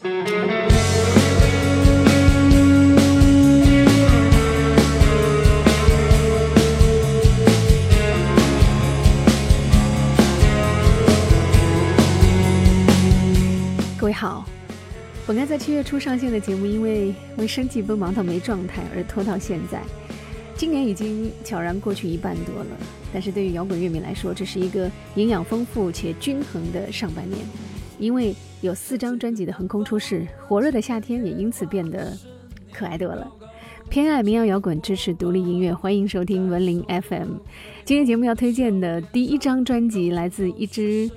[0.00, 0.06] 各
[14.06, 14.46] 位好，
[15.26, 19.82] 本该在七月初上线的节目，因为为生计奔忙到没状态而拖到现在。
[20.56, 22.76] 今年已经悄然过去一半多了，
[23.12, 27.44] 但是对于摇滚乐迷来说，这是一个营养丰富且均衡的上半年，
[27.98, 32.16] 因为有四张专辑的横空出世，火热的夏天也因此变得
[32.72, 33.30] 可爱多了。
[33.90, 37.36] 偏爱民谣摇滚，支持独立音乐，欢迎收听文林 FM。
[37.84, 41.10] 今天节目要推荐的第一张专辑来自一支。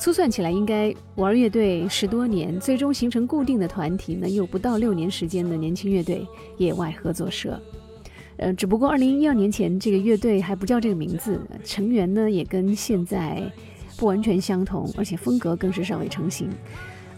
[0.00, 6.24] 粗算起来，应该玩乐队十多年，最终形成固定的团体呢，又不到六年时间的年轻乐队
[6.56, 7.60] 野外合作社。
[8.36, 13.42] 呃，只不过二零一二年前，这个乐队还不叫这个名字，成员呢也跟现在
[13.98, 16.48] 不完全相同，而且风格更是尚未成型。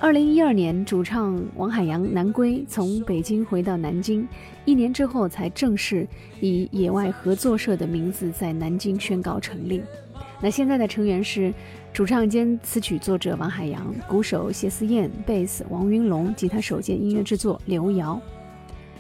[0.00, 4.26] 二零一二年，主唱王海洋南归，从北京回到南京，
[4.64, 6.08] 一年之后才正式
[6.40, 9.82] 以野外合作社的名字在南京宣告成立。
[10.42, 11.54] 那现在的成员是。
[11.92, 18.18] 主唱兼词曲作者王海洋，鼓手谢思燕，贝斯王云龙，吉他手兼音乐制作刘瑶。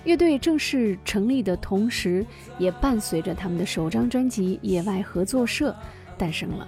[0.02, 2.26] 乐队正式成立的同时，
[2.58, 5.70] 也伴随着他们的首张专辑《野外合作社》
[6.18, 6.66] 诞生了。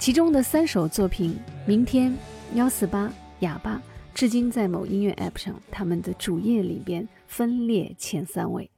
[0.00, 1.32] 其中的三首作品
[1.66, 2.10] 《明天》
[2.54, 3.04] 《幺四八》
[3.40, 3.76] 《哑巴》，
[4.14, 8.70] 至今在某音乐 App 上，他们的主页里边分列前三位。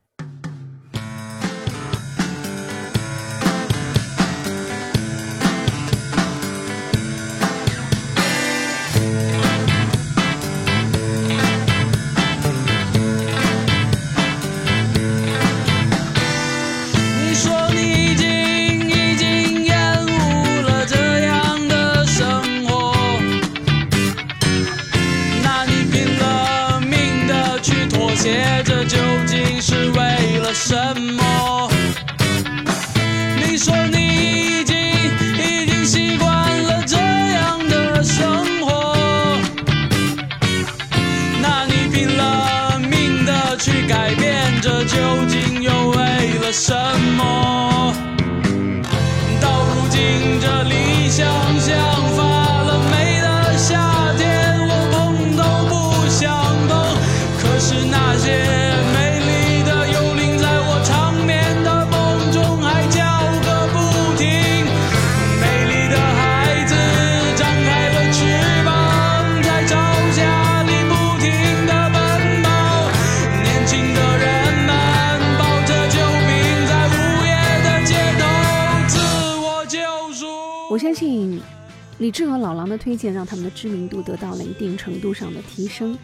[82.02, 85.96] 李志和老狼的推荐让他们的知名度得到了一定程度上的提升，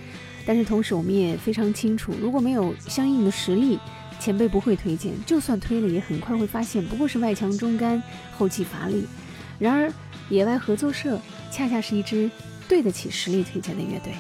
[0.47, 3.81] 但是同时我们也非常清楚，如果没有相应的实力，
[4.21, 8.01] 前辈不会推荐，就算推了，也很快会发现不过是外强中干，
[8.31, 9.05] 后继乏力。
[9.59, 9.93] 然而，
[10.29, 11.21] 野外合作社
[11.51, 12.31] 恰恰是一支
[12.69, 14.13] 对得起实力推荐的乐队。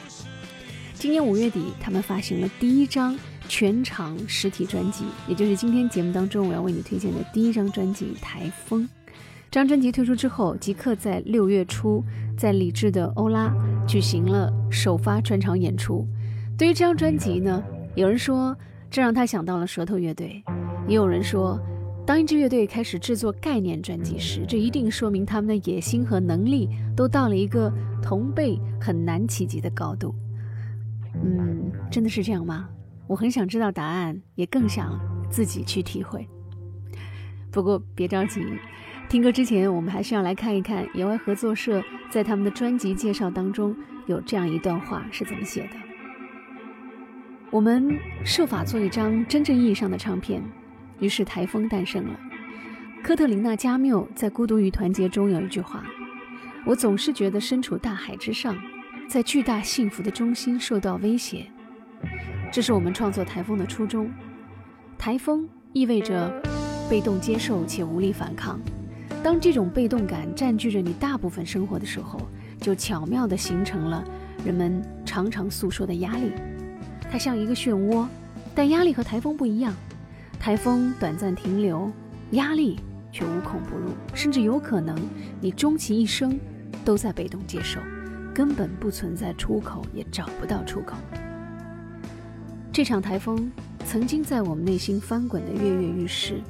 [0.94, 3.16] 今年五月底，他们发行了第一张
[3.48, 8.82] 全场实体专辑，也就是今天节目当中我要为你推荐的第一张专辑《台风》。
[9.50, 12.04] 张专辑推出之后，即刻在六月初
[12.36, 13.50] 在李志的欧拉
[13.86, 16.06] 举行了首发专场演出。
[16.56, 17.62] 对于这张专辑呢，
[17.94, 18.54] 有人说
[18.90, 20.42] 这让他想到了舌头乐队，
[20.86, 21.58] 也有人说，
[22.06, 27.72] 当一支乐队开始制作概念专辑时，这一定说明他们的野心和能力都到了一个
[28.02, 30.14] 同辈很难企及的高度。
[31.24, 32.68] 嗯，真的是这样吗？
[33.06, 36.28] 我很想知道答案，也更想自己去体会。
[37.50, 38.44] 不过别着急。
[39.08, 43.74] 听歌之前，我们还是要来看一看野外合作社在他们的专辑介绍当中
[44.06, 45.76] 有这样一段话是怎么写的：
[47.50, 50.42] 我们设法做一张真正意义上的唱片，
[51.00, 52.20] 于是台风诞生了。
[53.02, 55.84] 科特琳娜·加缪在《孤独与团结》中有一句话
[56.66, 58.54] ：“我总是觉得身处大海之上，
[59.08, 61.46] 在巨大幸福的中心受到威胁。”
[62.52, 64.10] 这是我们创作台风的初衷。
[64.98, 66.42] 台风意味着
[66.88, 68.58] 被动接受且无力反抗。
[69.22, 72.20] 当这种被动感占据着你大部分生活的时候，
[72.60, 74.04] 就巧妙地形成了
[74.44, 76.32] 人们常常诉说的压力。
[77.10, 78.06] 它像一个漩涡，
[78.54, 79.74] 但压力和台风不一样。
[80.38, 81.90] 台风短暂停留，
[82.30, 82.78] 压力
[83.10, 84.96] 却无孔不入，甚至有可能
[85.40, 86.38] 你终其一生
[86.84, 87.80] 都在被动接受，
[88.32, 90.96] 根本不存在出口，也找不到出口。
[92.72, 93.50] 这场台风
[93.84, 96.40] 曾经在我们内心翻滚的跃跃欲试，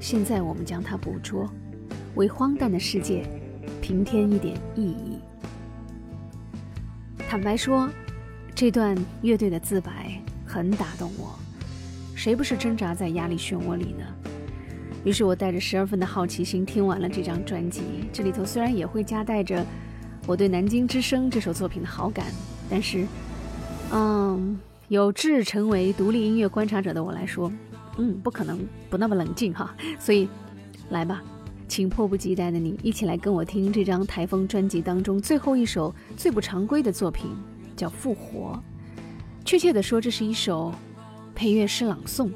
[0.00, 1.48] 现在我们将它捕捉。
[2.16, 3.24] 为荒诞的世界
[3.80, 5.20] 平添一点意义。
[7.28, 7.88] 坦白说，
[8.52, 11.38] 这段乐队的自白很打动我。
[12.16, 14.04] 谁不是挣扎在压力漩涡里呢？
[15.04, 17.82] 于是我带着十二分的好奇心听完了这张专辑。
[18.12, 19.64] 这里头虽然也会夹带着
[20.26, 22.26] 我对《南京之声》这首作品的好感，
[22.68, 23.06] 但是，
[23.92, 24.58] 嗯，
[24.88, 27.50] 有志成为独立音乐观察者的我来说，
[28.00, 28.58] 嗯，不可能
[28.88, 29.74] 不那么冷静哈。
[30.00, 30.28] 所以，
[30.88, 31.22] 来吧，
[31.68, 37.30] 请迫不及待的你一起来跟我听这张台风专辑当中最后一首最不常规的作品，
[37.76, 38.60] 叫《复活》。
[39.44, 40.74] 确切的说，这是一首。
[41.32, 42.28] 配乐诗朗诵，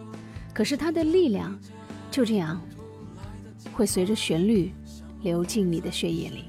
[0.55, 1.55] 可是它的力量
[2.11, 2.59] 就这样
[3.75, 4.73] 会随着旋律
[5.21, 6.45] 流进你的血液里。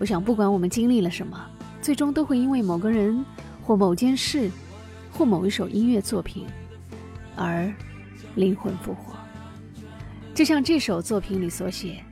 [0.00, 1.40] 我想，不管我们经历了什么，
[1.80, 3.24] 最终都会因为某个人
[3.62, 4.50] 或某件事
[5.12, 6.44] 或某一首音乐作品
[7.36, 7.72] 而
[8.34, 9.16] 灵魂复活。
[10.34, 12.02] 就像这首作品里所写，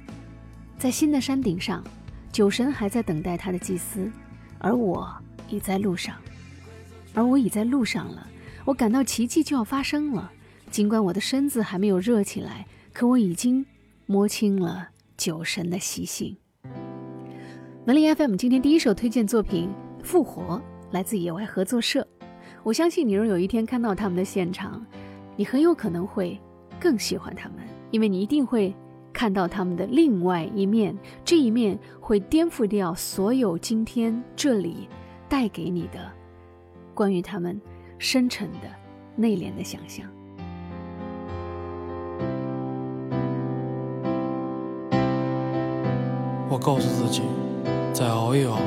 [0.79, 1.83] 在新的山顶上，
[2.33, 4.11] 酒神还在等待他的祭司，
[4.59, 5.11] 而我
[5.49, 6.17] 已在路上，
[7.15, 8.27] 而我已在路上了。
[8.65, 10.31] 我感到奇迹就要发生了，
[10.71, 13.65] 尽管我的身子还没有热起来，可我已经
[14.05, 16.37] 摸清了酒神的习性。
[17.87, 19.71] 能力 FM 今天第一首推荐作品
[20.05, 20.57] 《复活》，
[20.91, 22.07] 来自野外合作社。
[22.63, 24.85] 我相信你若有一天看到他们的现场，
[25.39, 26.37] 你很有可能会
[26.81, 27.59] 更喜欢他们，
[27.93, 28.75] 因为你一定会
[29.13, 34.89] 看到他们的另外一面，这一面会颠覆掉所有今天这里
[35.29, 36.11] 带给你的
[36.93, 37.61] 关于他们。
[38.01, 38.69] 深沉的、
[39.17, 40.07] 内敛的想象。
[46.49, 47.23] 我告诉自己，
[47.93, 48.61] 再熬一熬，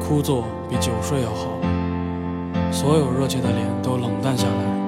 [0.00, 1.60] 枯坐比久睡要好。
[2.70, 4.81] 所有热切的脸都冷淡下来，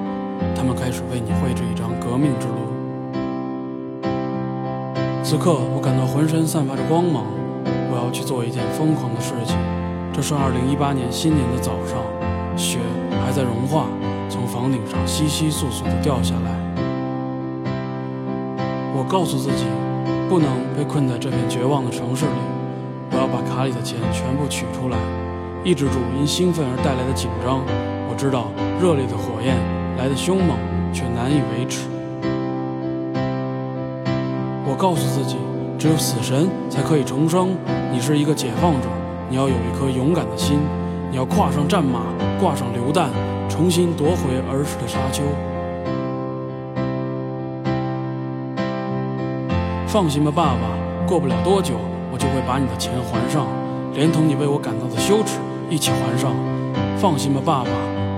[0.55, 2.53] 他们开始为你绘制一张革命之路。
[5.23, 7.25] 此刻，我感到浑身散发着光芒。
[7.91, 9.55] 我要去做一件疯狂的事情。
[10.13, 11.97] 这是2018年新年的早上，
[12.55, 12.79] 雪。
[13.25, 13.87] 还在融化，
[14.29, 16.51] 从房顶上稀稀簌簌地掉下来。
[18.93, 19.65] 我告诉自己，
[20.29, 20.47] 不能
[20.77, 22.37] 被困在这片绝望的城市里。
[23.09, 24.97] 我要把卡里的钱全部取出来，
[25.63, 27.61] 抑制住因兴奋而带来的紧张。
[28.07, 29.57] 我知道热烈的火焰
[29.97, 30.57] 来的凶猛，
[30.93, 31.87] 却难以维持。
[34.67, 35.37] 我告诉自己，
[35.77, 37.55] 只有死神才可以重生。
[37.91, 38.87] 你是一个解放者，
[39.29, 40.59] 你要有一颗勇敢的心。
[41.11, 42.01] 你要跨上战马，
[42.41, 43.09] 挂上榴弹，
[43.47, 45.23] 重新夺回儿时的沙丘。
[49.87, 51.75] 放心吧，爸爸，过不了多久，
[52.11, 53.47] 我就会把你的钱还上，
[53.93, 55.39] 连同你为我感到的羞耻
[55.69, 56.33] 一起还上。
[56.97, 57.69] 放心吧，爸爸，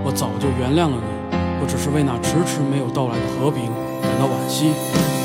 [0.03, 1.17] 我早就原谅了你，
[1.59, 3.71] 我只是为那迟迟没有到来的和平
[4.01, 5.17] 感到惋惜。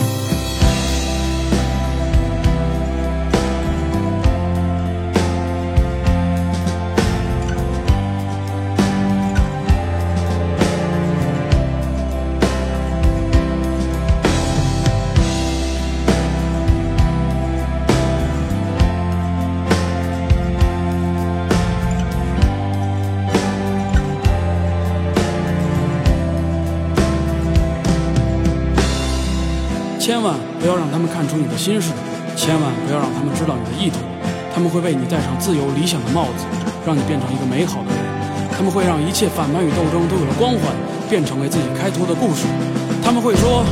[30.73, 31.93] 要让他们看出你的心事，
[32.35, 34.01] 千万不要让他们知道你的意图。
[34.55, 36.49] 他们会为你戴上自由理想的帽子，
[36.87, 38.01] 让你变成一个美好的人。
[38.57, 40.73] 他们会让一切反叛与斗争都有了光环，
[41.13, 42.49] 变成为自己开脱的故事。
[43.05, 43.65] 他们会说，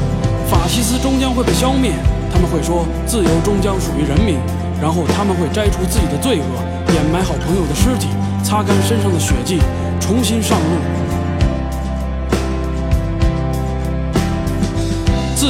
[0.44, 1.96] 法西斯终将会被消灭。
[2.28, 4.36] 他们会说，自由终将属于人民。
[4.76, 6.52] 然后他们会摘除自己的罪恶，
[6.92, 8.08] 掩埋好朋友的尸体，
[8.44, 9.56] 擦干身上的血迹，
[10.00, 10.99] 重新上路。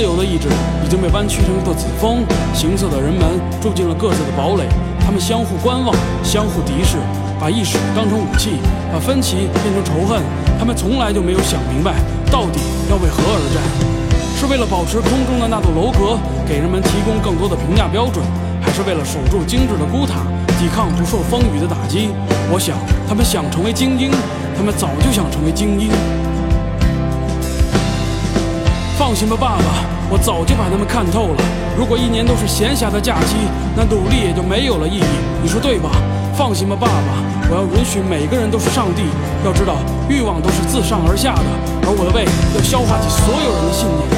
[0.01, 0.49] 自由的意志
[0.83, 3.23] 已经被弯曲成一座子峰，行色的人们
[3.61, 4.65] 住进了各自的堡垒，
[4.99, 6.97] 他们相互观望，相互敌视，
[7.39, 8.53] 把意识当成武器，
[8.91, 10.23] 把分歧变成仇恨。
[10.59, 11.97] 他们从来就没有想明白，
[12.33, 13.61] 到底要为何而战？
[14.41, 16.17] 是为了保持空中的那座楼阁，
[16.49, 18.25] 给人们提供更多的评价标准，
[18.63, 20.25] 还是为了守住精致的孤塔，
[20.59, 22.09] 抵抗不受风雨的打击？
[22.51, 24.11] 我想，他们想成为精英，
[24.57, 25.93] 他们早就想成为精英。
[29.01, 29.65] 放心吧，爸爸，
[30.11, 31.43] 我早就把他们看透了。
[31.75, 33.35] 如果一年都是闲暇的假期，
[33.75, 35.05] 那努力也就没有了意义。
[35.43, 35.89] 你说对吧？
[36.37, 39.05] 放心吧，爸爸，我要允许每个人都是上帝。
[39.43, 39.77] 要知道，
[40.07, 41.49] 欲望都是自上而下的，
[41.89, 44.10] 而我的胃要消化起所有人的信念。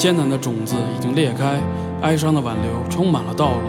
[0.00, 1.60] 艰难的种子已经裂开，
[2.00, 3.68] 哀伤的挽留充满了道路。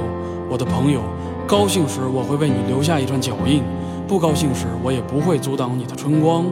[0.50, 1.01] 我的朋友，
[1.45, 3.61] 高兴时我会为你留下一串脚印，
[4.07, 6.45] 不高兴时我也不会阻挡你的春光。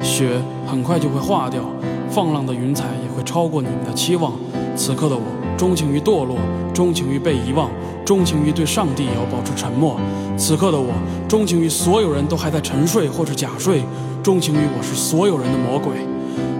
[0.00, 1.60] 雪很快就会化掉，
[2.08, 4.32] 放浪的云彩也会超过你们的期望。
[4.74, 5.22] 此刻的我，
[5.58, 6.38] 钟情于堕落，
[6.72, 7.70] 钟情于被遗忘，
[8.06, 10.00] 钟情于对上帝也要保持沉默。
[10.38, 10.94] 此刻的我，
[11.28, 13.82] 钟情于所有人都还在沉睡或是假睡，
[14.22, 15.96] 钟情于我是所有人的魔鬼。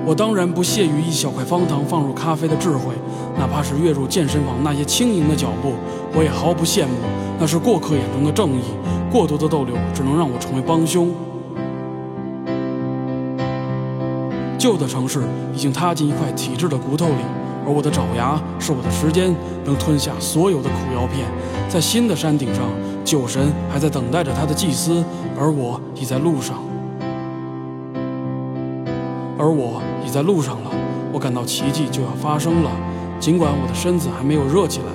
[0.08, 2.94] 我当然不屑于一小块方糖放入咖啡的智慧，
[3.38, 5.74] 哪怕是跃入健身房那些轻盈的脚步，
[6.16, 6.94] 我也毫不羡慕。
[7.38, 8.62] 那是过客眼中的正义，
[9.12, 11.12] 过多的逗留只能让我成为帮凶。
[14.56, 15.20] 旧的城市
[15.52, 17.22] 已经踏进一块体制的骨头里，
[17.66, 19.36] 而我的爪牙是我的时间，
[19.66, 21.28] 能吞下所有的苦药片。
[21.68, 22.64] 在新的山顶上，
[23.04, 25.04] 酒神还在等待着他的祭司，
[25.38, 26.56] 而我已在路上。
[29.38, 30.70] 而我已在路上了，
[31.12, 32.70] 我感到奇迹就要发生了。
[33.20, 34.86] 尽管我的身子还没有热起来，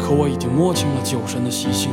[0.00, 1.90] 可我已经摸清了酒神的习性。